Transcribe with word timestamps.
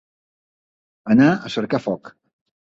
Anar 1.17 1.29
a 1.35 1.53
cercar 1.59 1.85
foc. 1.87 2.15